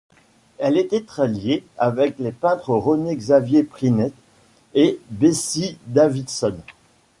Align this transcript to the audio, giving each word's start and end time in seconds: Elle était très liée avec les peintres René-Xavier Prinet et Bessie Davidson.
Elle 0.57 0.79
était 0.79 1.03
très 1.03 1.27
liée 1.27 1.63
avec 1.77 2.17
les 2.17 2.31
peintres 2.31 2.71
René-Xavier 2.73 3.61
Prinet 3.61 4.11
et 4.73 4.99
Bessie 5.11 5.77
Davidson. 5.85 6.57